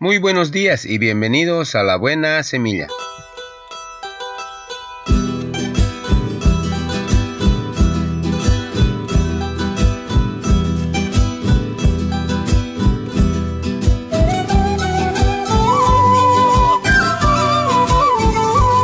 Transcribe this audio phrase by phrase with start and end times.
[0.00, 2.86] Muy buenos días y bienvenidos a la buena semilla.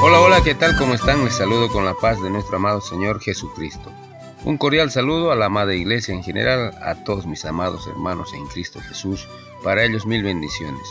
[0.00, 0.76] Hola, hola, ¿qué tal?
[0.78, 1.24] ¿Cómo están?
[1.24, 3.90] Les saludo con la paz de nuestro amado Señor Jesucristo.
[4.44, 8.46] Un cordial saludo a la amada iglesia en general, a todos mis amados hermanos en
[8.46, 9.26] Cristo Jesús,
[9.62, 10.82] para ellos mil bendiciones.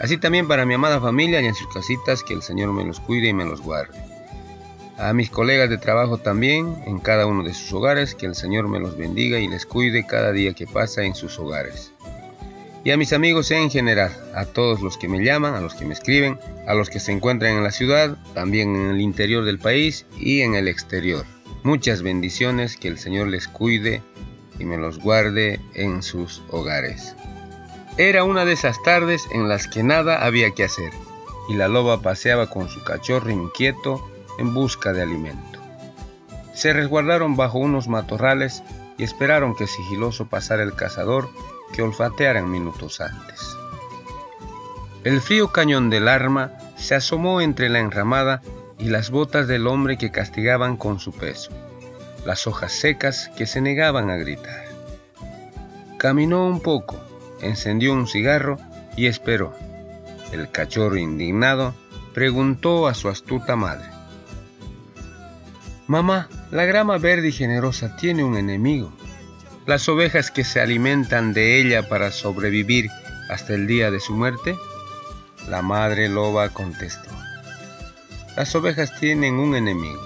[0.00, 3.00] Así también para mi amada familia y en sus casitas, que el Señor me los
[3.00, 3.98] cuide y me los guarde.
[4.96, 8.68] A mis colegas de trabajo también, en cada uno de sus hogares, que el Señor
[8.68, 11.92] me los bendiga y les cuide cada día que pasa en sus hogares.
[12.84, 15.86] Y a mis amigos en general, a todos los que me llaman, a los que
[15.86, 19.58] me escriben, a los que se encuentran en la ciudad, también en el interior del
[19.58, 21.24] país y en el exterior.
[21.62, 24.02] Muchas bendiciones, que el Señor les cuide
[24.58, 27.16] y me los guarde en sus hogares.
[27.96, 30.92] Era una de esas tardes en las que nada había que hacer,
[31.48, 34.04] y la loba paseaba con su cachorro inquieto
[34.36, 35.60] en busca de alimento.
[36.54, 38.64] Se resguardaron bajo unos matorrales
[38.98, 41.28] y esperaron que sigiloso pasara el cazador
[41.72, 43.56] que olfatearan minutos antes.
[45.04, 48.42] El frío cañón del arma se asomó entre la enramada
[48.76, 51.52] y las botas del hombre que castigaban con su peso,
[52.26, 54.64] las hojas secas que se negaban a gritar.
[55.96, 56.96] Caminó un poco,
[57.40, 58.58] encendió un cigarro
[58.96, 59.54] y esperó.
[60.32, 61.74] El cachorro indignado
[62.12, 63.88] preguntó a su astuta madre.
[65.86, 68.92] Mamá, la grama verde y generosa tiene un enemigo.
[69.66, 72.88] Las ovejas que se alimentan de ella para sobrevivir
[73.28, 74.56] hasta el día de su muerte.
[75.48, 77.10] La madre loba contestó.
[78.36, 80.00] Las ovejas tienen un enemigo,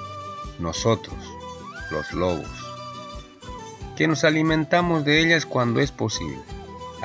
[0.59, 1.17] nosotros,
[1.91, 2.51] los lobos,
[3.97, 6.43] que nos alimentamos de ellas cuando es posible,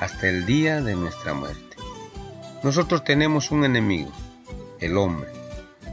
[0.04, 1.78] hasta el día de nuestra muerte.
[2.64, 4.12] Nosotros tenemos un enemigo,
[4.80, 5.30] el hombre,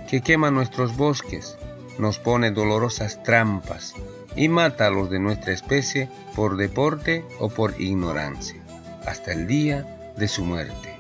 [0.09, 1.57] que quema nuestros bosques,
[1.99, 3.95] nos pone dolorosas trampas
[4.37, 8.63] y mata a los de nuestra especie por deporte o por ignorancia,
[9.07, 10.97] hasta el día de su muerte.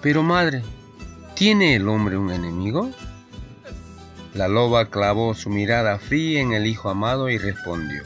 [0.00, 0.62] Pero madre,
[1.36, 2.90] ¿Tiene el hombre un enemigo?
[4.32, 8.04] La loba clavó su mirada fría en el hijo amado y respondió,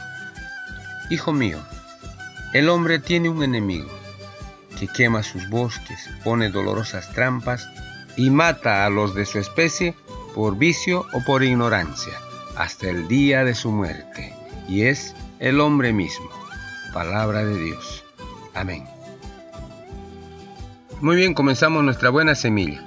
[1.11, 1.59] Hijo mío,
[2.53, 3.91] el hombre tiene un enemigo,
[4.78, 7.69] que quema sus bosques, pone dolorosas trampas
[8.16, 9.94] y mata a los de su especie
[10.34, 12.15] por vicio o por ignorancia,
[12.56, 14.34] hasta el día de su muerte,
[14.69, 16.28] y es el hombre mismo.
[16.93, 18.05] Palabra de Dios.
[18.55, 18.84] Amén.
[21.00, 22.83] Muy bien, comenzamos nuestra buena semilla.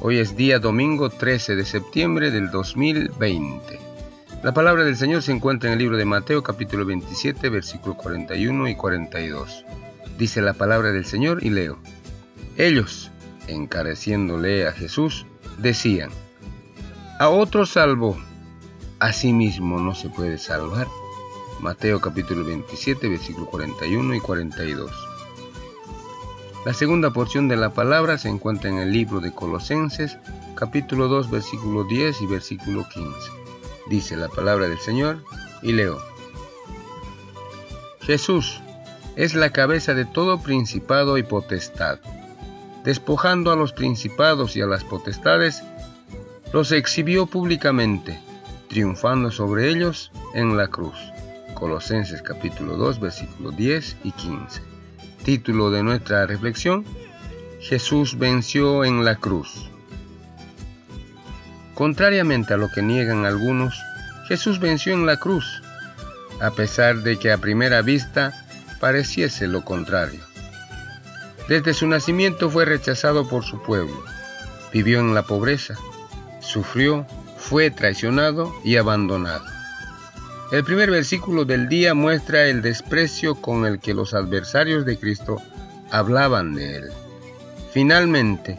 [0.00, 3.75] Hoy es día domingo 13 de septiembre del 2020.
[4.46, 8.68] La palabra del Señor se encuentra en el libro de Mateo capítulo 27 versículos 41
[8.68, 9.64] y 42.
[10.18, 11.80] Dice la palabra del Señor y leo.
[12.56, 13.10] Ellos,
[13.48, 15.26] encareciéndole a Jesús,
[15.58, 16.10] decían,
[17.18, 18.16] a otro salvó,
[19.00, 20.86] a sí mismo no se puede salvar.
[21.58, 24.92] Mateo capítulo 27 versículos 41 y 42.
[26.64, 30.18] La segunda porción de la palabra se encuentra en el libro de Colosenses,
[30.54, 33.45] capítulo 2, versículo 10 y versículo 15.
[33.88, 35.22] Dice la palabra del Señor
[35.62, 36.00] y leo.
[38.00, 38.60] Jesús
[39.16, 41.98] es la cabeza de todo principado y potestad.
[42.84, 45.62] Despojando a los principados y a las potestades,
[46.52, 48.20] los exhibió públicamente,
[48.68, 50.96] triunfando sobre ellos en la cruz.
[51.54, 54.62] Colosenses capítulo 2, versículo 10 y 15.
[55.24, 56.84] Título de nuestra reflexión,
[57.60, 59.70] Jesús venció en la cruz.
[61.76, 63.78] Contrariamente a lo que niegan algunos,
[64.26, 65.62] Jesús venció en la cruz,
[66.40, 68.32] a pesar de que a primera vista
[68.80, 70.20] pareciese lo contrario.
[71.50, 74.02] Desde su nacimiento fue rechazado por su pueblo,
[74.72, 75.74] vivió en la pobreza,
[76.40, 77.06] sufrió,
[77.36, 79.44] fue traicionado y abandonado.
[80.52, 85.42] El primer versículo del día muestra el desprecio con el que los adversarios de Cristo
[85.90, 86.84] hablaban de él.
[87.74, 88.58] Finalmente,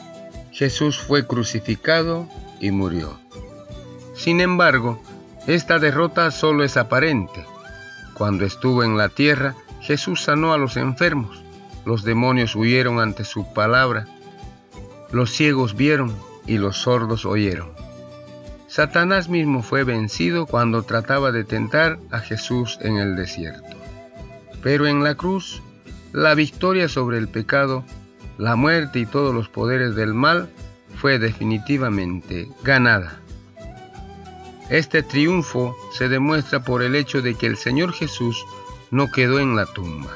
[0.51, 2.29] Jesús fue crucificado
[2.59, 3.19] y murió.
[4.15, 5.01] Sin embargo,
[5.47, 7.45] esta derrota solo es aparente.
[8.13, 11.41] Cuando estuvo en la tierra, Jesús sanó a los enfermos,
[11.85, 14.07] los demonios huyeron ante su palabra,
[15.11, 16.13] los ciegos vieron
[16.45, 17.69] y los sordos oyeron.
[18.67, 23.77] Satanás mismo fue vencido cuando trataba de tentar a Jesús en el desierto.
[24.61, 25.61] Pero en la cruz,
[26.11, 27.85] la victoria sobre el pecado,
[28.37, 30.49] la muerte y todos los poderes del mal
[30.99, 33.19] fue definitivamente ganada.
[34.69, 38.45] Este triunfo se demuestra por el hecho de que el Señor Jesús
[38.91, 40.11] no quedó en la tumba,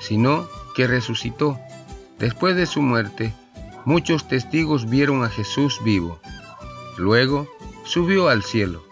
[0.00, 1.58] sino que resucitó
[2.18, 3.34] Después de su muerte,
[3.84, 6.18] muchos testigos vieron a Jesús vivo.
[6.96, 7.48] Luego,
[7.84, 8.84] subió al cielo,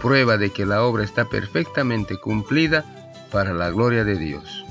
[0.00, 2.84] prueba de que la obra está perfectamente cumplida
[3.32, 4.64] para la gloria de Dios.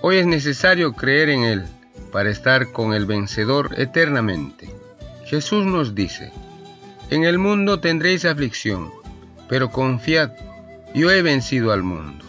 [0.00, 1.64] Hoy es necesario creer en Él
[2.10, 4.73] para estar con el vencedor eternamente.
[5.26, 6.32] Jesús nos dice,
[7.10, 8.90] en el mundo tendréis aflicción,
[9.48, 10.32] pero confiad,
[10.94, 12.24] yo he vencido al mundo.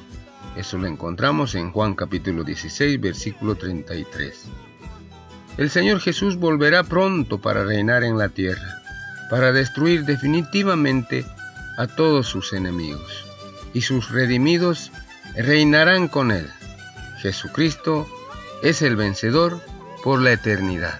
[0.55, 4.45] Eso lo encontramos en Juan capítulo 16, versículo 33.
[5.57, 8.81] El Señor Jesús volverá pronto para reinar en la tierra,
[9.29, 11.25] para destruir definitivamente
[11.77, 13.25] a todos sus enemigos,
[13.73, 14.91] y sus redimidos
[15.35, 16.47] reinarán con él.
[17.21, 18.07] Jesucristo
[18.63, 19.61] es el vencedor
[20.03, 20.99] por la eternidad.